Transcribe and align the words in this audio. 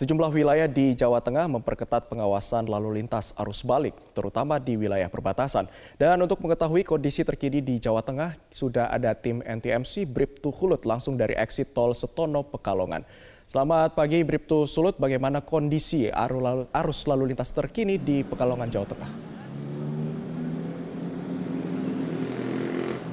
Sejumlah 0.00 0.32
wilayah 0.32 0.64
di 0.64 0.96
Jawa 0.96 1.20
Tengah 1.20 1.44
memperketat 1.44 2.08
pengawasan 2.08 2.72
lalu 2.72 3.04
lintas 3.04 3.36
arus 3.36 3.60
balik, 3.60 3.92
terutama 4.16 4.56
di 4.56 4.72
wilayah 4.72 5.12
perbatasan. 5.12 5.68
Dan 6.00 6.16
untuk 6.24 6.40
mengetahui 6.40 6.88
kondisi 6.88 7.20
terkini 7.20 7.60
di 7.60 7.76
Jawa 7.76 8.00
Tengah, 8.00 8.32
sudah 8.48 8.88
ada 8.88 9.12
tim 9.12 9.44
NTMC 9.44 10.08
Briptu 10.08 10.56
Hulut 10.56 10.88
langsung 10.88 11.20
dari 11.20 11.36
exit 11.36 11.76
tol 11.76 11.92
Setono 11.92 12.40
Pekalongan. 12.48 13.04
Selamat 13.44 13.92
pagi 13.92 14.24
Briptu 14.24 14.64
Sulut, 14.64 14.96
bagaimana 14.96 15.44
kondisi 15.44 16.08
arus 16.08 17.04
lalu 17.04 17.36
lintas 17.36 17.52
terkini 17.52 18.00
di 18.00 18.24
Pekalongan, 18.24 18.72
Jawa 18.72 18.88
Tengah? 18.88 19.29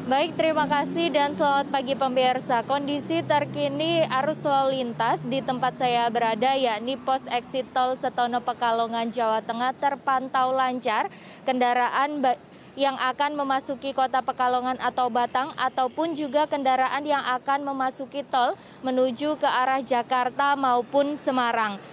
Baik, 0.08 0.40
terima 0.40 0.64
kasih 0.72 1.12
dan 1.12 1.36
selamat 1.36 1.68
pagi 1.68 1.92
pemirsa. 1.92 2.64
Kondisi 2.64 3.20
terkini 3.28 4.08
arus 4.08 4.48
lalu 4.48 4.80
lintas 4.80 5.28
di 5.28 5.44
tempat 5.44 5.76
saya 5.76 6.08
berada 6.08 6.56
yakni 6.56 6.96
pos 6.96 7.28
exit 7.28 7.68
tol 7.76 8.00
Setono 8.00 8.40
Pekalongan 8.40 9.12
Jawa 9.12 9.44
Tengah 9.44 9.76
terpantau 9.76 10.56
lancar. 10.56 11.12
Kendaraan 11.44 12.24
yang 12.80 12.96
akan 12.96 13.36
memasuki 13.36 13.92
kota 13.92 14.24
Pekalongan 14.24 14.80
atau 14.80 15.12
Batang 15.12 15.52
ataupun 15.60 16.16
juga 16.16 16.48
kendaraan 16.48 17.04
yang 17.04 17.28
akan 17.28 17.68
memasuki 17.68 18.24
tol 18.24 18.56
menuju 18.88 19.36
ke 19.36 19.50
arah 19.52 19.84
Jakarta 19.84 20.56
maupun 20.56 21.20
Semarang. 21.20 21.84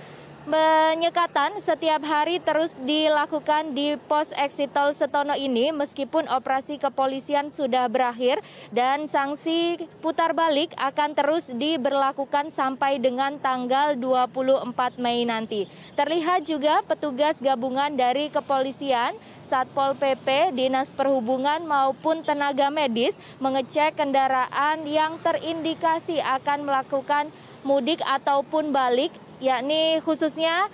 Penyekatan 0.44 1.56
setiap 1.56 2.04
hari 2.04 2.36
terus 2.36 2.76
dilakukan 2.84 3.72
di 3.72 3.96
pos 3.96 4.28
exit 4.36 4.68
tol 4.76 4.92
Setono 4.92 5.32
ini 5.32 5.72
meskipun 5.72 6.28
operasi 6.28 6.76
kepolisian 6.76 7.48
sudah 7.48 7.88
berakhir 7.88 8.44
dan 8.68 9.08
sanksi 9.08 9.88
putar 10.04 10.36
balik 10.36 10.77
akan 10.77 11.16
terus 11.16 11.48
diberlakukan 11.48 12.52
sampai 12.52 13.00
dengan 13.00 13.41
tanggal 13.41 13.96
24 13.96 15.00
Mei 15.00 15.24
nanti. 15.24 15.64
Terlihat 15.96 16.44
juga 16.44 16.84
petugas 16.84 17.41
gabungan 17.41 17.97
dari 17.97 18.28
kepolisian, 18.28 19.16
Satpol 19.48 19.97
PP, 19.97 20.52
Dinas 20.52 20.92
Perhubungan 20.92 21.64
maupun 21.64 22.20
tenaga 22.20 22.69
medis 22.69 23.16
mengecek 23.41 23.97
kendaraan 23.97 24.84
yang 24.84 25.16
terindikasi 25.24 26.20
akan 26.20 26.69
melakukan 26.69 27.32
mudik 27.64 28.04
ataupun 28.04 28.76
balik 28.76 29.08
yakni 29.45 30.00
khususnya 30.00 30.73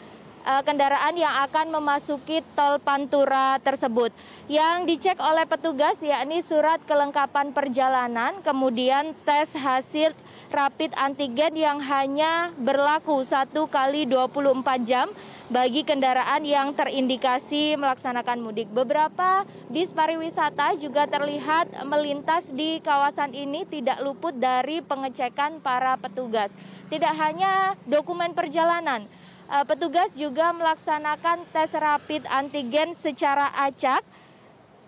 kendaraan 0.65 1.15
yang 1.17 1.35
akan 1.47 1.71
memasuki 1.71 2.41
tol 2.57 2.81
Pantura 2.81 3.61
tersebut. 3.61 4.11
Yang 4.51 4.77
dicek 4.89 5.19
oleh 5.21 5.45
petugas 5.45 6.01
yakni 6.01 6.41
surat 6.41 6.81
kelengkapan 6.89 7.53
perjalanan, 7.53 8.41
kemudian 8.41 9.13
tes 9.23 9.55
hasil 9.55 10.17
rapid 10.51 10.91
antigen 10.99 11.55
yang 11.55 11.79
hanya 11.79 12.51
berlaku 12.59 13.23
satu 13.23 13.71
kali 13.71 14.03
24 14.05 14.83
jam 14.83 15.07
bagi 15.47 15.87
kendaraan 15.87 16.43
yang 16.43 16.75
terindikasi 16.75 17.79
melaksanakan 17.79 18.43
mudik. 18.43 18.67
Beberapa 18.71 19.47
bis 19.71 19.95
pariwisata 19.95 20.75
juga 20.75 21.07
terlihat 21.07 21.87
melintas 21.87 22.51
di 22.51 22.83
kawasan 22.83 23.31
ini 23.31 23.63
tidak 23.67 24.03
luput 24.03 24.35
dari 24.35 24.83
pengecekan 24.83 25.63
para 25.63 25.95
petugas. 25.99 26.51
Tidak 26.91 27.15
hanya 27.15 27.79
dokumen 27.87 28.35
perjalanan, 28.35 29.07
eh, 29.51 29.65
petugas 29.67 30.15
juga 30.15 30.55
melaksanakan 30.55 31.45
tes 31.51 31.75
rapid 31.75 32.23
antigen 32.31 32.95
secara 32.95 33.51
acak 33.59 34.07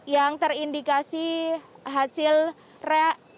yang 0.06 0.38
terindikasi 0.38 1.58
hasil 1.82 2.54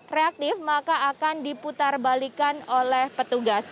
reaktif 0.09 0.57
maka 0.61 1.13
akan 1.17 1.45
diputar 1.45 1.97
balikan 2.01 2.57
oleh 2.69 3.09
petugas. 3.17 3.65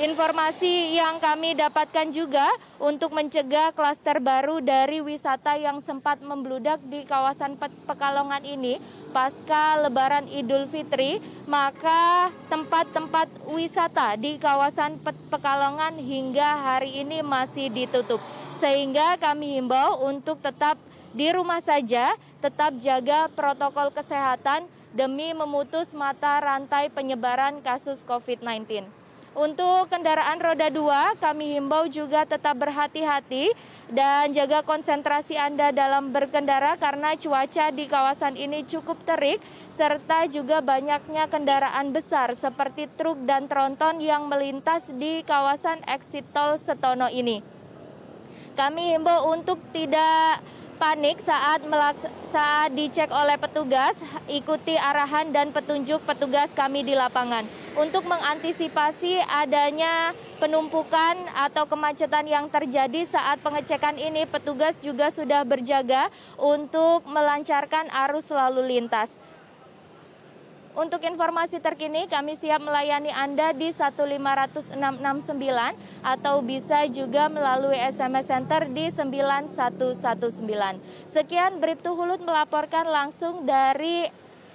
Informasi 0.00 0.96
yang 0.96 1.20
kami 1.20 1.52
dapatkan 1.52 2.08
juga 2.16 2.48
untuk 2.80 3.12
mencegah 3.12 3.76
klaster 3.76 4.24
baru 4.24 4.64
dari 4.64 5.04
wisata 5.04 5.60
yang 5.60 5.84
sempat 5.84 6.16
membludak 6.24 6.80
di 6.88 7.04
kawasan 7.04 7.60
Pekalongan 7.60 8.40
ini 8.40 8.80
pasca 9.12 9.76
Lebaran 9.84 10.24
Idul 10.32 10.64
Fitri, 10.72 11.20
maka 11.44 12.32
tempat-tempat 12.48 13.28
wisata 13.52 14.16
di 14.16 14.40
kawasan 14.40 14.96
Pekalongan 15.28 16.00
hingga 16.00 16.72
hari 16.72 17.04
ini 17.04 17.20
masih 17.20 17.68
ditutup. 17.68 18.24
Sehingga 18.64 19.20
kami 19.20 19.60
himbau 19.60 20.08
untuk 20.08 20.40
tetap 20.40 20.80
di 21.12 21.28
rumah 21.36 21.60
saja, 21.60 22.16
tetap 22.40 22.80
jaga 22.80 23.28
protokol 23.28 23.92
kesehatan 23.92 24.64
demi 24.96 25.36
memutus 25.36 25.92
mata 25.92 26.40
rantai 26.40 26.88
penyebaran 26.88 27.60
kasus 27.60 28.00
COVID-19. 28.08 29.01
Untuk 29.32 29.88
kendaraan 29.88 30.36
roda 30.44 30.68
dua, 30.68 31.16
kami 31.16 31.56
himbau 31.56 31.88
juga 31.88 32.28
tetap 32.28 32.52
berhati-hati 32.52 33.56
dan 33.88 34.28
jaga 34.28 34.60
konsentrasi 34.60 35.40
Anda 35.40 35.72
dalam 35.72 36.12
berkendara 36.12 36.76
karena 36.76 37.16
cuaca 37.16 37.72
di 37.72 37.88
kawasan 37.88 38.36
ini 38.36 38.60
cukup 38.68 39.00
terik 39.08 39.40
serta 39.72 40.28
juga 40.28 40.60
banyaknya 40.60 41.32
kendaraan 41.32 41.96
besar 41.96 42.36
seperti 42.36 42.92
truk 42.92 43.24
dan 43.24 43.48
tronton 43.48 44.04
yang 44.04 44.28
melintas 44.28 44.92
di 45.00 45.24
kawasan 45.24 45.80
exit 45.88 46.28
tol 46.36 46.60
Setono 46.60 47.08
ini. 47.08 47.40
Kami 48.52 48.92
himbau 48.92 49.32
untuk 49.32 49.56
tidak 49.72 50.44
panik 50.82 51.22
saat 51.22 51.62
saat 52.26 52.74
dicek 52.74 53.06
oleh 53.14 53.38
petugas, 53.38 54.02
ikuti 54.26 54.74
arahan 54.74 55.30
dan 55.30 55.54
petunjuk 55.54 56.02
petugas 56.02 56.50
kami 56.58 56.82
di 56.82 56.98
lapangan. 56.98 57.46
Untuk 57.78 58.02
mengantisipasi 58.02 59.22
adanya 59.30 60.10
penumpukan 60.42 61.22
atau 61.38 61.70
kemacetan 61.70 62.26
yang 62.26 62.50
terjadi 62.50 63.06
saat 63.06 63.38
pengecekan 63.46 63.94
ini, 63.94 64.26
petugas 64.26 64.74
juga 64.82 65.14
sudah 65.14 65.46
berjaga 65.46 66.10
untuk 66.34 67.06
melancarkan 67.06 67.86
arus 68.10 68.34
lalu 68.34 68.74
lintas. 68.74 69.14
Untuk 70.72 71.04
informasi 71.04 71.60
terkini 71.60 72.08
kami 72.08 72.32
siap 72.32 72.64
melayani 72.64 73.12
Anda 73.12 73.52
di 73.52 73.76
15669 73.76 74.72
atau 76.00 76.40
bisa 76.40 76.88
juga 76.88 77.28
melalui 77.28 77.76
SMS 77.76 78.32
Center 78.32 78.64
di 78.72 78.88
9119. 78.88 80.80
Sekian 81.12 81.60
Bribtu 81.60 81.92
Hulut 81.92 82.24
melaporkan 82.24 82.88
langsung 82.88 83.44
dari 83.44 84.08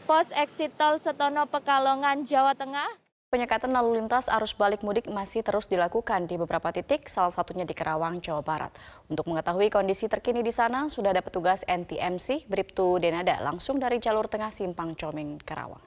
Pos 0.09 0.33
Exit 0.33 0.73
Tol 0.73 0.97
Setono 0.97 1.45
Pekalongan, 1.45 2.25
Jawa 2.25 2.57
Tengah. 2.57 3.06
Penyekatan 3.27 3.75
lalu 3.75 3.99
lintas 3.99 4.31
arus 4.31 4.55
balik 4.55 4.87
mudik 4.87 5.11
masih 5.11 5.43
terus 5.43 5.67
dilakukan 5.67 6.31
di 6.31 6.39
beberapa 6.39 6.71
titik, 6.71 7.11
salah 7.11 7.27
satunya 7.27 7.67
di 7.67 7.75
Kerawang, 7.75 8.23
Jawa 8.23 8.39
Barat. 8.39 8.71
Untuk 9.11 9.27
mengetahui 9.27 9.67
kondisi 9.67 10.07
terkini 10.07 10.39
di 10.39 10.55
sana, 10.55 10.87
sudah 10.87 11.11
ada 11.11 11.19
petugas 11.19 11.67
NTMC 11.67 12.47
Bribtu 12.47 12.95
Denada 13.03 13.35
langsung 13.43 13.83
dari 13.83 13.99
jalur 13.99 14.31
tengah 14.31 14.47
Simpang 14.47 14.95
Coming, 14.95 15.43
Kerawang. 15.43 15.83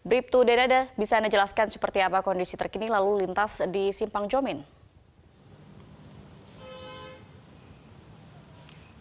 Bribtu 0.00 0.48
Dedada, 0.48 0.88
bisa 0.96 1.20
Anda 1.20 1.28
jelaskan 1.28 1.68
seperti 1.68 2.00
apa 2.00 2.24
kondisi 2.24 2.56
terkini 2.56 2.88
lalu 2.88 3.20
lintas 3.20 3.60
di 3.68 3.92
Simpang 3.92 4.24
Jomin? 4.24 4.77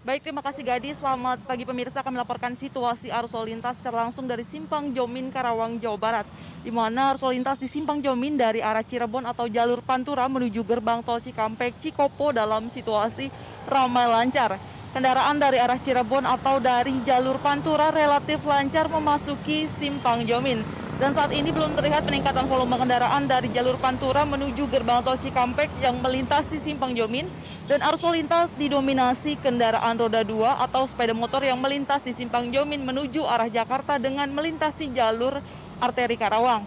Baik, 0.08 0.24
terima 0.24 0.40
kasih 0.40 0.64
Gadi. 0.64 0.96
Selamat 0.96 1.36
pagi 1.44 1.68
pemirsa. 1.68 2.00
Kami 2.00 2.16
laporkan 2.16 2.56
situasi 2.56 3.12
arus 3.12 3.36
lalu 3.36 3.52
lintas 3.52 3.76
secara 3.76 4.08
langsung 4.08 4.24
dari 4.24 4.48
Simpang 4.48 4.96
Jomin, 4.96 5.28
Karawang, 5.28 5.76
Jawa 5.84 6.00
Barat. 6.00 6.26
Di 6.64 6.72
mana 6.72 7.12
arus 7.12 7.28
lalu 7.28 7.44
lintas 7.44 7.60
di 7.60 7.68
Simpang 7.68 8.00
Jomin 8.00 8.40
dari 8.40 8.64
arah 8.64 8.88
Cirebon 8.88 9.28
atau 9.28 9.52
jalur 9.52 9.84
Pantura 9.84 10.24
menuju 10.32 10.64
gerbang 10.64 11.04
tol 11.04 11.20
Cikampek, 11.20 11.76
Cikopo 11.76 12.32
dalam 12.32 12.72
situasi 12.72 13.28
ramai 13.68 14.08
lancar. 14.08 14.56
Kendaraan 14.96 15.44
dari 15.44 15.60
arah 15.60 15.76
Cirebon 15.76 16.24
atau 16.24 16.64
dari 16.64 17.04
jalur 17.04 17.36
Pantura 17.44 17.92
relatif 17.92 18.40
lancar 18.48 18.88
memasuki 18.88 19.68
Simpang 19.68 20.24
Jomin. 20.24 20.77
Dan 20.98 21.14
saat 21.14 21.30
ini 21.30 21.54
belum 21.54 21.78
terlihat 21.78 22.10
peningkatan 22.10 22.50
volume 22.50 22.74
kendaraan 22.74 23.30
dari 23.30 23.54
jalur 23.54 23.78
Pantura 23.78 24.26
menuju 24.26 24.66
gerbang 24.66 25.06
tol 25.06 25.14
Cikampek 25.22 25.70
yang 25.78 26.02
melintasi 26.02 26.58
Simpang 26.58 26.98
Jomin 26.98 27.30
dan 27.70 27.86
arus 27.86 28.02
lalu 28.02 28.26
lintas 28.26 28.58
didominasi 28.58 29.38
kendaraan 29.38 29.94
roda 29.94 30.26
2 30.26 30.42
atau 30.58 30.90
sepeda 30.90 31.14
motor 31.14 31.46
yang 31.46 31.62
melintas 31.62 32.02
di 32.02 32.18
Simpang 32.18 32.50
Jomin 32.50 32.82
menuju 32.82 33.22
arah 33.30 33.46
Jakarta 33.46 34.02
dengan 34.02 34.26
melintasi 34.34 34.90
jalur 34.90 35.38
arteri 35.78 36.18
Karawang. 36.18 36.66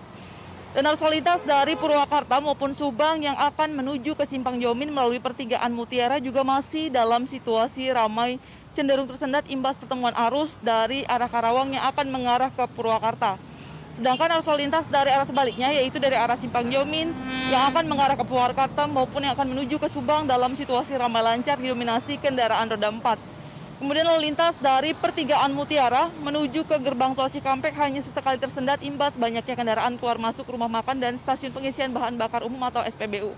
Dan 0.78 0.86
arus 0.86 1.02
lalu 1.02 1.18
lintas 1.18 1.42
dari 1.42 1.74
Purwakarta 1.74 2.38
maupun 2.38 2.70
Subang 2.70 3.18
yang 3.18 3.34
akan 3.34 3.82
menuju 3.82 4.14
ke 4.14 4.30
Simpang 4.30 4.62
Jomin 4.62 4.94
melalui 4.94 5.18
pertigaan 5.18 5.74
Mutiara 5.74 6.22
juga 6.22 6.46
masih 6.46 6.86
dalam 6.86 7.26
situasi 7.26 7.90
ramai 7.90 8.38
cenderung 8.78 9.10
tersendat 9.10 9.50
imbas 9.50 9.74
pertemuan 9.74 10.14
arus 10.30 10.62
dari 10.62 11.02
arah 11.10 11.26
Karawang 11.26 11.74
yang 11.74 11.82
akan 11.82 12.06
mengarah 12.14 12.54
ke 12.54 12.62
Purwakarta. 12.70 13.49
Sedangkan 13.90 14.30
arus 14.38 14.46
lalu 14.46 14.70
lintas 14.70 14.86
dari 14.86 15.10
arah 15.10 15.26
sebaliknya 15.26 15.74
yaitu 15.74 15.98
dari 15.98 16.14
arah 16.14 16.38
Simpang 16.38 16.70
Jomin 16.70 17.10
yang 17.50 17.74
akan 17.74 17.90
mengarah 17.90 18.14
ke 18.14 18.22
Purwakarta 18.22 18.86
maupun 18.86 19.26
yang 19.26 19.34
akan 19.34 19.50
menuju 19.50 19.82
ke 19.82 19.90
Subang 19.90 20.30
dalam 20.30 20.54
situasi 20.54 20.94
ramai 20.94 21.26
lancar 21.26 21.58
didominasi 21.58 22.22
kendaraan 22.22 22.70
roda 22.70 22.86
4. 22.86 23.82
Kemudian 23.82 24.06
lalu 24.06 24.30
lintas 24.30 24.60
dari 24.60 24.94
pertigaan 24.94 25.50
Mutiara 25.50 26.06
menuju 26.22 26.68
ke 26.68 26.76
gerbang 26.78 27.16
tol 27.16 27.26
Cikampek 27.26 27.74
hanya 27.80 27.98
sesekali 27.98 28.38
tersendat 28.38 28.78
imbas 28.86 29.18
banyaknya 29.18 29.56
kendaraan 29.58 29.98
keluar 29.98 30.22
masuk 30.22 30.46
rumah 30.52 30.70
makan 30.70 31.00
dan 31.00 31.18
stasiun 31.18 31.50
pengisian 31.50 31.90
bahan 31.90 32.14
bakar 32.14 32.46
umum 32.46 32.60
atau 32.68 32.86
SPBU. 32.86 33.34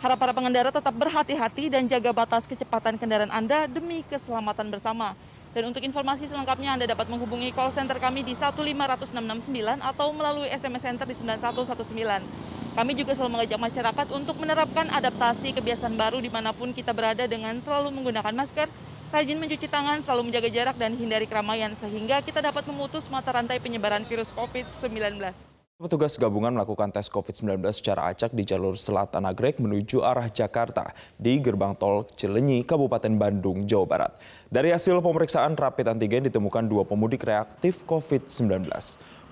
Harap 0.00 0.16
para 0.16 0.32
pengendara 0.32 0.72
tetap 0.72 0.96
berhati-hati 0.96 1.68
dan 1.68 1.84
jaga 1.84 2.14
batas 2.16 2.48
kecepatan 2.48 2.96
kendaraan 2.96 3.28
Anda 3.28 3.68
demi 3.68 4.00
keselamatan 4.08 4.72
bersama. 4.72 5.12
Dan 5.50 5.66
untuk 5.66 5.82
informasi 5.82 6.30
selengkapnya 6.30 6.78
Anda 6.78 6.86
dapat 6.86 7.10
menghubungi 7.10 7.50
call 7.50 7.74
center 7.74 7.98
kami 7.98 8.22
di 8.22 8.38
15669 8.38 9.82
atau 9.82 10.14
melalui 10.14 10.46
SMS 10.46 10.86
center 10.86 11.10
di 11.10 11.16
9119. 11.18 12.22
Kami 12.78 12.92
juga 12.94 13.18
selalu 13.18 13.34
mengajak 13.34 13.58
masyarakat 13.58 14.06
untuk 14.14 14.38
menerapkan 14.38 14.86
adaptasi 14.94 15.50
kebiasaan 15.58 15.98
baru 15.98 16.22
di 16.22 16.30
mana 16.30 16.54
pun 16.54 16.70
kita 16.70 16.94
berada 16.94 17.26
dengan 17.26 17.58
selalu 17.58 17.90
menggunakan 17.90 18.30
masker, 18.30 18.70
rajin 19.10 19.42
mencuci 19.42 19.66
tangan, 19.66 19.98
selalu 19.98 20.30
menjaga 20.30 20.48
jarak 20.54 20.76
dan 20.78 20.94
hindari 20.94 21.26
keramaian 21.26 21.74
sehingga 21.74 22.22
kita 22.22 22.38
dapat 22.38 22.62
memutus 22.70 23.10
mata 23.10 23.34
rantai 23.34 23.58
penyebaran 23.58 24.06
virus 24.06 24.30
COVID-19. 24.30 25.59
Petugas 25.80 26.12
gabungan 26.20 26.52
melakukan 26.52 26.92
tes 26.92 27.08
COVID-19 27.08 27.56
secara 27.72 28.12
acak 28.12 28.36
di 28.36 28.44
jalur 28.44 28.76
selatan 28.76 29.24
Nagrek 29.24 29.56
menuju 29.64 30.04
arah 30.04 30.28
Jakarta 30.28 30.92
di 31.16 31.40
gerbang 31.40 31.72
tol 31.72 32.04
Cilenyi, 32.20 32.68
Kabupaten 32.68 33.16
Bandung, 33.16 33.64
Jawa 33.64 33.88
Barat. 33.88 34.12
Dari 34.52 34.76
hasil 34.76 35.00
pemeriksaan 35.00 35.56
rapid 35.56 35.88
antigen 35.88 36.28
ditemukan 36.28 36.68
dua 36.68 36.84
pemudik 36.84 37.24
reaktif 37.24 37.80
COVID-19. 37.88 38.68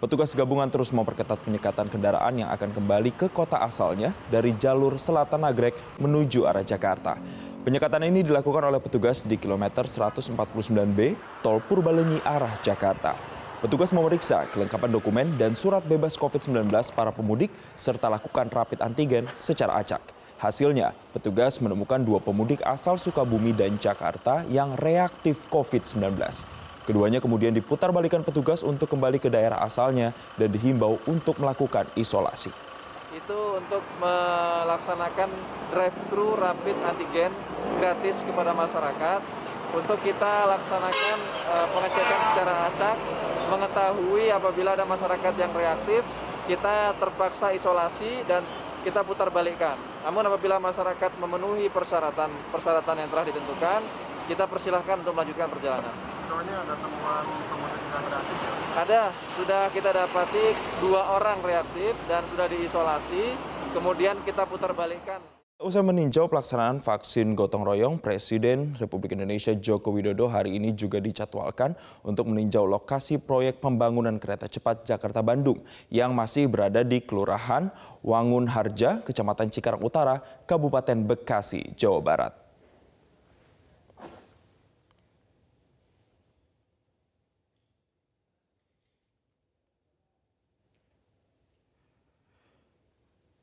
Petugas 0.01 0.33
gabungan 0.33 0.73
terus 0.73 0.89
memperketat 0.89 1.37
penyekatan 1.45 1.93
kendaraan 1.93 2.41
yang 2.41 2.49
akan 2.49 2.73
kembali 2.73 3.13
ke 3.13 3.29
kota 3.29 3.61
asalnya 3.61 4.17
dari 4.33 4.57
jalur 4.57 4.97
selatan 4.97 5.45
Nagrek 5.45 5.77
menuju 6.01 6.49
arah 6.49 6.65
Jakarta. 6.65 7.21
Penyekatan 7.61 8.09
ini 8.09 8.25
dilakukan 8.25 8.73
oleh 8.73 8.81
petugas 8.81 9.21
di 9.21 9.37
kilometer 9.37 9.85
149B 9.85 11.13
Tol 11.45 11.61
Purbalenyi 11.61 12.25
arah 12.25 12.57
Jakarta. 12.65 13.38
Petugas 13.59 13.91
memeriksa 13.91 14.47
kelengkapan 14.55 14.87
dokumen 14.87 15.35
dan 15.35 15.51
surat 15.59 15.83
bebas 15.83 16.15
COVID-19 16.15 16.71
para 16.95 17.11
pemudik 17.11 17.51
serta 17.75 18.07
lakukan 18.07 18.47
rapid 18.47 18.79
antigen 18.79 19.27
secara 19.35 19.83
acak. 19.83 19.99
Hasilnya, 20.39 20.95
petugas 21.11 21.59
menemukan 21.59 21.99
dua 21.99 22.23
pemudik 22.23 22.63
asal 22.63 22.95
Sukabumi 22.95 23.51
dan 23.51 23.75
Jakarta 23.75 24.47
yang 24.47 24.79
reaktif 24.79 25.51
COVID-19. 25.51 26.23
Keduanya 26.87 27.19
kemudian 27.19 27.51
diputar 27.51 27.91
balikan 27.91 28.23
petugas 28.23 28.63
untuk 28.63 28.95
kembali 28.95 29.19
ke 29.19 29.27
daerah 29.27 29.59
asalnya 29.59 30.15
dan 30.39 30.55
dihimbau 30.55 31.03
untuk 31.11 31.43
melakukan 31.43 31.91
isolasi. 31.99 32.55
Itu 33.11 33.59
untuk 33.59 33.83
melaksanakan 33.99 35.35
drive-thru 35.75 36.39
rapid 36.39 36.79
antigen 36.87 37.35
gratis 37.83 38.23
kepada 38.23 38.55
masyarakat 38.55 39.21
untuk 39.75 39.99
kita 40.01 40.47
laksanakan 40.47 41.19
uh, 41.51 41.67
pengecekan 41.75 42.21
secara 42.33 42.55
acak 42.71 42.97
mengetahui 43.49 44.29
apabila 44.31 44.77
ada 44.77 44.85
masyarakat 44.85 45.35
yang 45.41 45.53
reaktif, 45.57 46.05
kita 46.49 46.97
terpaksa 46.97 47.53
isolasi 47.53 48.25
dan 48.29 48.45
kita 48.85 49.05
putar 49.05 49.29
balikkan. 49.29 49.77
Namun 50.05 50.25
apabila 50.29 50.57
masyarakat 50.63 51.19
memenuhi 51.21 51.69
persyaratan 51.69 52.31
persyaratan 52.53 53.05
yang 53.05 53.09
telah 53.13 53.25
ditentukan, 53.27 53.81
kita 54.29 54.45
persilahkan 54.45 55.01
untuk 55.03 55.17
melanjutkan 55.17 55.49
perjalanan. 55.49 55.95
ada 56.29 56.75
temuan 56.77 57.25
pemudik 57.49 57.85
yang 57.89 58.05
reaktif 58.05 58.37
ya? 58.37 58.53
Ada, 58.79 59.03
sudah 59.41 59.63
kita 59.73 59.91
dapati 59.97 60.45
dua 60.85 61.03
orang 61.17 61.41
reaktif 61.41 61.97
dan 62.05 62.21
sudah 62.29 62.47
diisolasi, 62.47 63.33
kemudian 63.73 64.21
kita 64.23 64.45
putar 64.45 64.77
balikkan. 64.77 65.38
Usai 65.59 65.83
meninjau 65.83 66.31
pelaksanaan 66.31 66.79
vaksin 66.79 67.35
gotong 67.35 67.67
royong, 67.67 67.99
Presiden 67.99 68.79
Republik 68.79 69.19
Indonesia 69.19 69.51
Joko 69.59 69.91
Widodo 69.91 70.31
hari 70.31 70.55
ini 70.55 70.71
juga 70.71 71.03
dicatwalkan 71.03 71.75
untuk 72.07 72.31
meninjau 72.31 72.63
lokasi 72.63 73.19
proyek 73.19 73.59
pembangunan 73.59 74.23
kereta 74.23 74.47
cepat 74.47 74.87
Jakarta-Bandung 74.87 75.59
yang 75.91 76.15
masih 76.15 76.47
berada 76.47 76.87
di 76.87 77.03
Kelurahan 77.03 77.75
Wangun 78.07 78.47
Harja, 78.47 79.03
Kecamatan 79.03 79.51
Cikarang 79.51 79.83
Utara, 79.83 80.23
Kabupaten 80.47 81.03
Bekasi, 81.03 81.75
Jawa 81.75 82.07
Barat. 82.07 82.48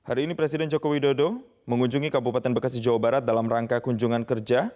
Hari 0.05 0.29
ini 0.29 0.37
Presiden 0.37 0.69
Joko 0.69 0.93
Widodo 0.93 1.41
mengunjungi 1.65 2.13
Kabupaten 2.13 2.53
Bekasi, 2.53 2.77
Jawa 2.77 3.01
Barat 3.01 3.23
dalam 3.25 3.49
rangka 3.49 3.81
kunjungan 3.81 4.21
kerja. 4.21 4.69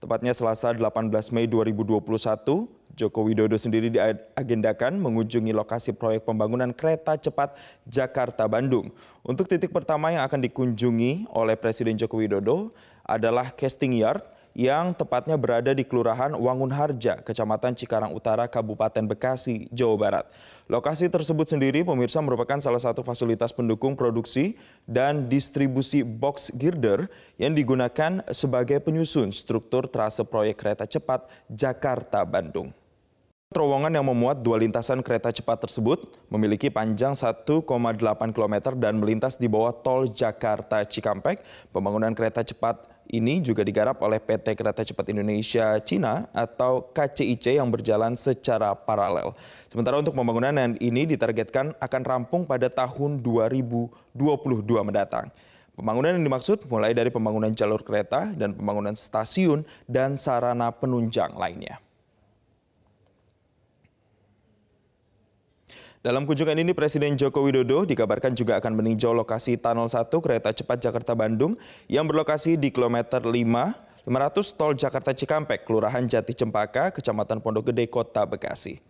Tepatnya 0.00 0.32
Selasa 0.32 0.72
18 0.72 1.04
Mei 1.36 1.44
2021, 1.44 2.00
Joko 2.96 3.20
Widodo 3.28 3.60
sendiri 3.60 3.92
diagendakan 3.92 4.96
mengunjungi 4.96 5.52
lokasi 5.52 5.92
proyek 5.92 6.24
pembangunan 6.24 6.72
kereta 6.72 7.12
cepat 7.20 7.60
Jakarta-Bandung. 7.92 8.88
Untuk 9.20 9.52
titik 9.52 9.68
pertama 9.68 10.16
yang 10.16 10.24
akan 10.24 10.48
dikunjungi 10.48 11.28
oleh 11.28 11.60
Presiden 11.60 12.00
Joko 12.00 12.16
Widodo 12.16 12.72
adalah 13.04 13.52
casting 13.52 13.92
yard 13.92 14.24
yang 14.54 14.92
tepatnya 14.96 15.38
berada 15.38 15.70
di 15.70 15.86
Kelurahan 15.86 16.34
Wangun 16.34 16.70
Harja, 16.74 17.18
Kecamatan 17.22 17.76
Cikarang 17.78 18.12
Utara, 18.14 18.50
Kabupaten 18.50 19.06
Bekasi, 19.06 19.70
Jawa 19.70 19.96
Barat. 19.96 20.24
Lokasi 20.70 21.10
tersebut 21.10 21.50
sendiri 21.50 21.82
pemirsa 21.82 22.22
merupakan 22.22 22.58
salah 22.58 22.82
satu 22.82 23.02
fasilitas 23.02 23.50
pendukung 23.50 23.98
produksi 23.98 24.58
dan 24.86 25.26
distribusi 25.30 26.02
box 26.06 26.54
girder 26.54 27.10
yang 27.38 27.54
digunakan 27.54 28.22
sebagai 28.30 28.78
penyusun 28.82 29.34
struktur 29.34 29.86
trase 29.90 30.22
proyek 30.26 30.62
kereta 30.62 30.86
cepat 30.86 31.26
Jakarta-Bandung. 31.50 32.74
Terowongan 33.50 33.90
yang 33.90 34.06
memuat 34.06 34.46
dua 34.46 34.62
lintasan 34.62 35.02
kereta 35.02 35.34
cepat 35.34 35.66
tersebut 35.66 36.14
memiliki 36.30 36.70
panjang 36.70 37.18
1,8 37.18 37.66
km 38.30 38.54
dan 38.78 38.94
melintas 39.02 39.34
di 39.34 39.50
bawah 39.50 39.74
tol 39.74 40.06
Jakarta 40.06 40.86
Cikampek. 40.86 41.42
Pembangunan 41.74 42.14
kereta 42.14 42.46
cepat 42.46 42.86
ini 43.10 43.42
juga 43.42 43.66
digarap 43.66 43.98
oleh 44.06 44.22
PT 44.22 44.54
Kereta 44.54 44.86
Cepat 44.86 45.10
Indonesia 45.10 45.76
Cina 45.82 46.30
atau 46.30 46.86
KCIC 46.94 47.58
yang 47.58 47.66
berjalan 47.68 48.14
secara 48.14 48.72
paralel. 48.72 49.34
Sementara 49.66 49.98
untuk 49.98 50.14
pembangunan 50.14 50.54
yang 50.54 50.78
ini 50.78 51.10
ditargetkan 51.10 51.74
akan 51.82 52.02
rampung 52.06 52.46
pada 52.46 52.70
tahun 52.70 53.18
2022 53.18 53.90
mendatang. 54.86 55.28
Pembangunan 55.74 56.14
yang 56.14 56.24
dimaksud 56.24 56.70
mulai 56.70 56.94
dari 56.94 57.10
pembangunan 57.10 57.50
jalur 57.50 57.82
kereta 57.82 58.30
dan 58.36 58.54
pembangunan 58.54 58.94
stasiun 58.94 59.66
dan 59.90 60.14
sarana 60.14 60.70
penunjang 60.70 61.34
lainnya. 61.34 61.82
Dalam 66.00 66.24
kunjungan 66.24 66.56
ini 66.56 66.72
Presiden 66.72 67.12
Joko 67.12 67.44
Widodo 67.44 67.84
dikabarkan 67.84 68.32
juga 68.32 68.56
akan 68.56 68.72
meninjau 68.72 69.12
lokasi 69.12 69.60
Tunnel 69.60 69.84
1 69.84 70.08
kereta 70.08 70.48
cepat 70.48 70.80
Jakarta-Bandung 70.80 71.60
yang 71.92 72.08
berlokasi 72.08 72.56
di 72.56 72.72
kilometer 72.72 73.20
5 73.20 74.08
500 74.08 74.56
tol 74.56 74.72
Jakarta 74.72 75.12
Cikampek, 75.12 75.68
Kelurahan 75.68 76.00
Jati 76.08 76.32
Cempaka, 76.32 76.88
Kecamatan 76.88 77.44
Pondok 77.44 77.68
Gede, 77.68 77.84
Kota 77.92 78.24
Bekasi. 78.24 78.80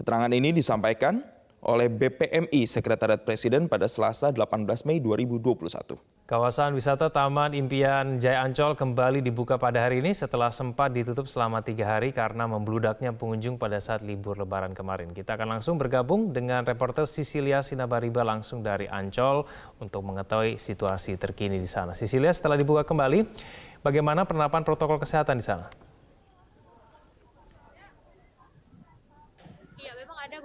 Keterangan 0.00 0.32
ini 0.32 0.56
disampaikan 0.56 1.20
oleh 1.60 1.92
BPMI 1.92 2.64
Sekretariat 2.64 3.20
Presiden 3.20 3.68
pada 3.68 3.84
Selasa 3.84 4.32
18 4.32 4.88
Mei 4.88 4.98
2021. 5.00 6.00
Kawasan 6.30 6.78
wisata 6.78 7.10
Taman 7.10 7.58
Impian 7.58 8.22
Jaya 8.22 8.46
Ancol 8.46 8.78
kembali 8.78 9.18
dibuka 9.18 9.58
pada 9.58 9.82
hari 9.82 9.98
ini 9.98 10.14
setelah 10.14 10.54
sempat 10.54 10.94
ditutup 10.94 11.26
selama 11.26 11.58
tiga 11.58 11.90
hari 11.90 12.14
karena 12.14 12.46
membludaknya 12.46 13.10
pengunjung 13.10 13.58
pada 13.58 13.82
saat 13.82 14.06
libur 14.06 14.38
lebaran 14.38 14.70
kemarin. 14.70 15.10
Kita 15.10 15.34
akan 15.34 15.58
langsung 15.58 15.74
bergabung 15.74 16.30
dengan 16.30 16.62
reporter 16.62 17.10
Sisilia 17.10 17.66
Sinabariba 17.66 18.22
langsung 18.22 18.62
dari 18.62 18.86
Ancol 18.86 19.42
untuk 19.82 20.06
mengetahui 20.06 20.54
situasi 20.54 21.18
terkini 21.18 21.58
di 21.58 21.66
sana. 21.66 21.98
Sisilia 21.98 22.30
setelah 22.30 22.54
dibuka 22.54 22.86
kembali, 22.86 23.26
bagaimana 23.82 24.22
penerapan 24.22 24.62
protokol 24.62 25.02
kesehatan 25.02 25.42
di 25.42 25.44
sana? 25.44 25.89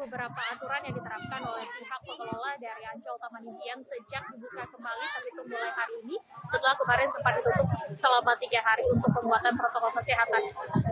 Beberapa 0.05 0.37
aturan 0.53 0.81
yang 0.85 0.95
diterapkan 1.01 1.41
oleh 1.41 1.65
pihak 1.65 2.01
pengelola 2.05 2.53
dari 2.61 2.83
Ancol 2.93 3.17
Taman 3.17 3.41
Impian 3.41 3.81
sejak 3.89 4.21
dibuka 4.29 4.61
kembali 4.69 5.01
terhitung 5.01 5.49
mulai 5.49 5.73
hari 5.73 5.97
ini 6.05 6.15
setelah 6.53 6.77
kemarin 6.77 7.09
sempat 7.09 7.33
ditutup 7.41 7.67
selama 7.97 8.31
tiga 8.37 8.61
hari 8.61 8.85
untuk 8.85 9.09
pembuatan 9.09 9.53
protokol 9.57 9.89
kesehatan. 9.97 10.41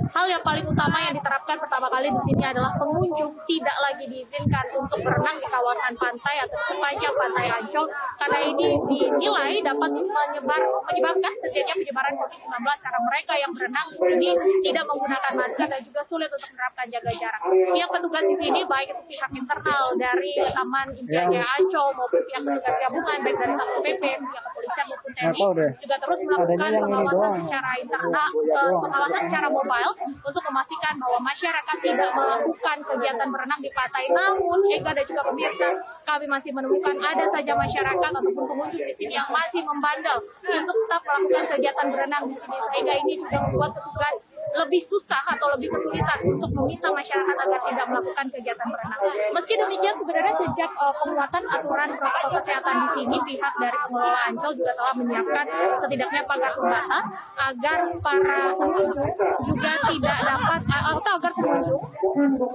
Hal 0.10 0.26
yang 0.26 0.42
paling 0.42 0.66
utama 0.66 0.98
yang 0.98 1.14
diterapkan 1.14 1.58
pertama 1.62 1.94
kali 1.94 2.10
di 2.10 2.22
sini 2.26 2.42
adalah 2.42 2.74
pengunjung 2.74 3.38
tidak 3.46 3.78
lagi 3.86 4.06
diizinkan 4.10 4.66
untuk 4.82 4.98
berenang 5.06 5.38
di 5.38 5.46
kawasan 5.46 5.94
pantai 5.94 6.36
atau 6.50 6.58
sepanjang 6.74 7.14
pantai 7.14 7.46
Ancol 7.54 7.86
karena 8.18 8.40
ini 8.50 8.68
dinilai 8.90 9.62
dapat 9.62 9.90
menyebar 9.94 10.62
menyebabkan 10.90 11.34
terjadinya 11.46 11.76
penyebaran 11.78 12.14
COVID-19 12.18 12.50
karena 12.82 13.00
mereka 13.06 13.34
yang 13.38 13.52
berenang 13.54 13.88
di 13.94 13.98
sini 14.02 14.30
tidak 14.66 14.84
menggunakan 14.90 15.34
masker 15.38 15.68
dan 15.70 15.82
juga 15.86 16.02
sulit 16.02 16.30
untuk 16.34 16.50
menerapkan 16.58 16.86
jaga 16.90 17.12
jarak. 17.14 17.42
Yang 17.78 17.90
petugas 17.94 18.24
di 18.26 18.36
sini 18.42 18.62
baik 18.66 18.90
pihak 19.08 19.32
internal 19.36 19.86
dari 20.00 20.34
Taman 20.52 20.88
Impian 20.96 21.28
Jaya 21.32 21.48
Ancol 21.60 21.88
maupun 21.96 22.22
pihak 22.26 22.42
petugas 22.44 22.76
gabungan 22.80 23.18
baik 23.24 23.36
dari 23.38 23.54
Satpol 23.54 23.82
PP, 23.84 24.04
pihak 24.04 24.44
kepolisian 24.44 24.86
maupun 24.90 25.12
TNI 25.14 25.42
juga 25.80 25.96
terus 26.00 26.20
melakukan 26.26 26.72
pengawasan 26.80 27.32
secara 27.44 27.72
internal, 27.80 28.30
uh, 28.32 28.72
pengawasan 28.84 29.22
secara 29.28 29.48
mobile 29.52 29.92
untuk 30.24 30.44
memastikan 30.48 30.94
bahwa 31.00 31.20
masyarakat 31.22 31.78
tidak 31.84 32.10
melakukan 32.16 32.78
kegiatan 32.84 33.28
berenang 33.28 33.60
di 33.62 33.70
pantai. 33.76 34.04
Namun, 34.12 34.60
Ega 34.72 34.92
dan 34.96 35.06
juga 35.06 35.22
pemirsa, 35.28 35.70
kami 36.08 36.26
masih 36.28 36.52
menemukan 36.56 36.96
ada 37.00 37.26
saja 37.28 37.54
masyarakat 37.54 38.12
ataupun 38.12 38.46
pengunjung 38.48 38.84
di 38.88 38.96
sini 38.96 39.14
yang 39.16 39.28
masih 39.30 39.62
membandel 39.64 40.18
untuk 40.44 40.76
tetap 40.88 41.02
melakukan 41.06 41.46
kegiatan 41.58 41.88
berenang 41.92 42.24
di 42.28 42.36
sini. 42.36 42.58
Sehingga 42.72 42.94
ini 43.04 43.14
juga 43.20 43.38
membuat 43.48 43.72
petugas 43.76 44.16
lebih 44.54 44.82
susah 44.86 45.22
atau 45.34 45.48
lebih 45.58 45.74
kesulitan 45.74 46.20
untuk 46.30 46.50
meminta 46.54 46.88
masyarakat 46.94 47.36
agar 47.36 47.60
tidak 47.66 47.86
melakukan 47.90 48.26
kegiatan 48.30 48.68
berenang. 48.70 49.02
Meski 49.34 49.54
demikian, 49.58 49.96
sebenarnya 49.98 50.34
sejak 50.46 50.72
uh, 50.78 50.94
penguatan 51.02 51.44
aturan 51.50 51.90
protokol 51.98 52.32
kesehatan 52.42 52.76
di 52.78 52.90
sini, 52.94 53.18
pihak 53.34 53.54
dari 53.58 53.78
pengelola 53.88 54.20
Ancol 54.30 54.52
juga 54.54 54.72
telah 54.78 54.94
menyiapkan 54.96 55.46
setidaknya 55.82 56.22
pagar 56.30 56.52
pembatas 56.54 57.06
agar 57.34 57.80
para 58.00 58.40
pengunjung 58.56 59.10
juga 59.42 59.72
tidak 59.90 60.18
dapat 60.22 60.62
atau 60.70 61.12
agar 61.18 61.32
pengunjung 61.34 61.82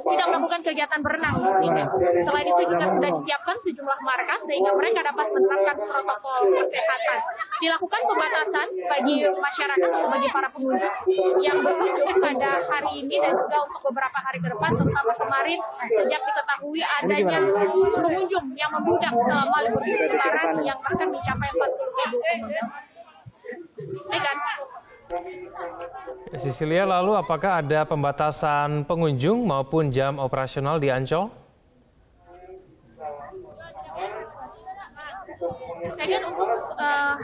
tidak 0.09 0.27
melakukan 0.31 0.61
kegiatan 0.63 1.01
berenang 1.03 1.35
di 1.39 1.51
sini. 1.61 1.83
Selain 2.23 2.47
itu 2.47 2.63
juga 2.71 2.85
sudah 2.95 3.11
disiapkan 3.11 3.57
sejumlah 3.59 3.99
marka 4.07 4.35
sehingga 4.47 4.71
mereka 4.75 5.01
dapat 5.03 5.27
menerapkan 5.35 5.77
protokol 5.83 6.41
kesehatan. 6.63 7.19
Dilakukan 7.59 8.01
pembatasan 8.07 8.67
bagi 8.87 9.17
masyarakat 9.27 9.91
atau 9.91 10.09
bagi 10.09 10.29
para 10.31 10.49
pengunjung 10.55 10.95
yang 11.43 11.59
berkunjung 11.89 12.21
pada 12.21 12.51
hari 12.61 12.91
ini 13.05 13.17
dan 13.17 13.33
juga 13.33 13.57
untuk 13.65 13.81
beberapa 13.89 14.19
hari 14.21 14.39
ke 14.41 14.49
depan, 14.53 14.71
terutama 14.77 15.13
kemarin 15.17 15.59
sejak 15.97 16.21
diketahui 16.21 16.83
adanya 16.85 17.39
pengunjung 17.97 18.47
yang 18.55 18.71
membludak 18.77 19.13
selama 19.25 19.57
libur 19.65 19.85
lebaran 19.85 20.49
yang 20.65 20.79
bahkan 20.85 21.09
mencapai 21.09 21.49
40 21.49 21.65
ribu 21.89 22.17
pengunjung. 22.21 22.71
Sisilia, 26.37 26.85
lalu 26.85 27.17
apakah 27.17 27.65
ada 27.65 27.89
pembatasan 27.89 28.85
pengunjung 28.85 29.49
maupun 29.49 29.89
jam 29.89 30.21
operasional 30.21 30.77
di 30.77 30.93
Ancol? 30.93 31.33
Megan 35.99 36.23
untuk 36.29 36.38
uh, 36.79 37.15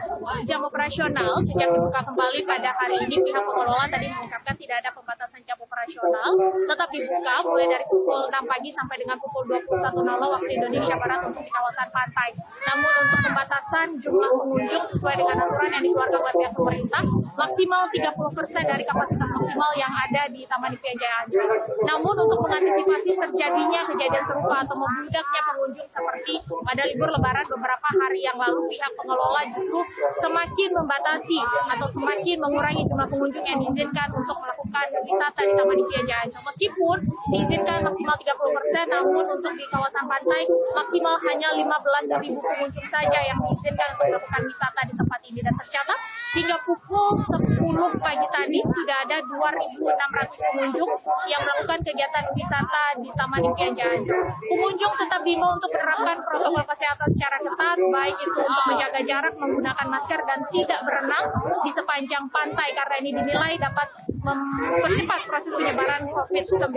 jam 0.44 0.60
operasional 0.62 1.40
sejak 1.40 1.68
dibuka 1.72 2.00
kembali 2.04 2.40
pada 2.44 2.70
hari 2.76 2.96
ini 3.08 3.16
pihak 3.20 3.42
pengelola 3.44 3.86
tadi 3.88 4.06
mengungkapkan 4.10 4.54
tidak 4.58 4.76
ada 4.84 4.90
pembatasan 4.92 5.40
jam 5.44 5.58
operasional 5.58 6.30
tetap 6.68 6.88
dibuka 6.92 7.34
mulai 7.44 7.66
dari 7.68 7.84
pukul 7.88 8.20
6 8.28 8.34
pagi 8.44 8.70
sampai 8.72 8.96
dengan 9.00 9.16
pukul 9.20 9.42
21.00 9.48 10.04
waktu 10.04 10.50
Indonesia 10.56 10.94
Barat 10.98 11.20
untuk 11.26 11.42
di 11.44 11.50
kawasan 11.52 11.88
pantai. 11.92 12.28
Namun 12.64 12.92
untuk 13.04 13.20
pembatasan 13.24 13.86
jumlah 14.00 14.30
pengunjung 14.32 14.84
sesuai 14.96 15.14
dengan 15.20 15.36
aturan 15.44 15.70
yang 15.72 15.84
dikeluarkan 15.84 16.20
oleh 16.20 16.34
pihak 16.38 16.54
pemerintah 16.56 17.02
maksimal 17.34 17.82
30% 17.90 18.70
dari 18.70 18.84
kapasitas 18.86 19.28
maksimal 19.28 19.70
yang 19.74 19.90
ada 19.90 20.22
di 20.30 20.46
Taman 20.46 20.70
Impian 20.70 20.96
Jaya 20.96 21.16
Ancol. 21.26 21.48
Namun 21.82 22.14
untuk 22.14 22.38
mengantisipasi 22.46 23.03
terjadinya 23.24 23.80
kejadian 23.88 24.24
serupa 24.24 24.60
atau 24.60 24.76
membludaknya 24.76 25.40
pengunjung 25.48 25.88
seperti 25.88 26.34
pada 26.44 26.82
libur 26.84 27.08
lebaran 27.08 27.46
beberapa 27.48 27.88
hari 28.04 28.20
yang 28.20 28.36
lalu 28.36 28.68
pihak 28.68 28.92
pengelola 29.00 29.40
justru 29.48 29.80
semakin 30.20 30.70
membatasi 30.76 31.40
atau 31.72 31.88
semakin 31.88 32.36
mengurangi 32.36 32.84
jumlah 32.84 33.08
pengunjung 33.08 33.44
yang 33.48 33.58
diizinkan 33.64 34.08
untuk 34.12 34.36
melakukan 34.36 34.86
wisata 35.04 35.40
di 35.40 35.52
Taman 35.56 35.76
Impian 35.80 36.04
Ancol. 36.04 36.42
Meskipun 36.44 36.98
diizinkan 37.32 37.78
maksimal 37.84 38.16
30%, 38.16 38.92
namun 38.92 39.24
untuk 39.24 39.52
di 39.56 39.64
kawasan 39.72 40.04
pantai 40.04 40.44
maksimal 40.76 41.16
hanya 41.24 41.48
15.000 41.56 42.20
pengunjung 42.36 42.86
saja 42.88 43.18
yang 43.24 43.38
diizinkan 43.40 43.88
untuk 43.96 44.04
melakukan 44.10 44.42
wisata 44.44 44.80
di 44.84 44.94
tempat 44.96 45.20
ini. 45.24 45.40
Dan 45.44 45.54
tercatat 45.60 45.98
hingga 46.34 46.56
pukul 46.66 47.20
10 47.22 48.02
pagi 48.02 48.26
tadi 48.32 48.58
sudah 48.64 48.96
ada 49.06 49.18
2.600 49.22 50.48
pengunjung 50.50 50.90
yang 51.30 51.40
melakukan 51.46 51.78
kegiatan 51.86 52.24
wisata 52.34 52.84
di 52.98 53.10
Taman 53.14 53.40
Impian 53.46 53.72
Jaya 53.74 53.94
Ancol. 53.98 54.20
Pengunjung 54.50 54.94
tetap 54.98 55.20
diimbau 55.22 55.50
untuk 55.54 55.70
menerapkan 55.70 56.16
protokol 56.26 56.64
kesehatan 56.66 57.08
secara 57.14 57.36
ketat, 57.40 57.78
baik 57.78 58.16
itu 58.18 58.40
untuk 58.42 58.64
menjaga 58.70 59.00
jarak, 59.06 59.34
menggunakan 59.38 59.86
masker, 59.88 60.20
dan 60.26 60.40
tidak 60.50 60.80
berenang 60.82 61.24
di 61.62 61.70
sepanjang 61.70 62.24
pantai 62.30 62.68
karena 62.74 62.96
ini 63.00 63.10
dinilai 63.14 63.52
dapat 63.58 63.88
mempercepat 64.24 65.20
proses 65.28 65.52
penyebaran 65.52 66.02
COVID-19. 66.08 66.74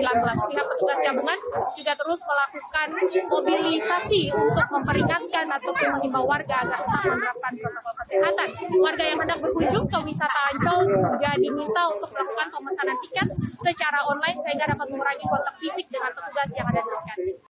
Pihak 0.48 0.66
petugas 0.68 1.00
gabungan 1.00 1.40
juga 1.74 1.94
terus 1.96 2.20
melakukan 2.28 2.88
mobilisasi 3.32 4.22
untuk 4.36 4.68
memperingatkan 4.72 5.46
ataupun 5.48 5.88
mengimbau 6.00 6.28
warga 6.28 6.68
agar 6.68 6.80
tetap 6.84 7.04
menerapkan 7.08 7.54
protokol 7.56 7.87
kesehatan. 8.18 8.50
Warga 8.82 9.04
yang 9.06 9.20
hendak 9.22 9.40
berkunjung 9.40 9.86
ke 9.86 9.98
wisata 10.02 10.40
Ancol 10.54 10.90
juga 10.90 11.32
diminta 11.38 11.82
untuk 11.94 12.10
melakukan 12.10 12.48
pemesanan 12.50 12.98
tiket 13.06 13.28
secara 13.62 14.00
online 14.10 14.38
sehingga 14.42 14.66
dapat 14.74 14.88
mengurangi 14.90 15.26
kontak 15.30 15.56
fisik 15.62 15.86
dengan 15.94 16.12
petugas 16.14 16.50
yang 16.58 16.68
ada 16.74 16.82
di 16.82 17.47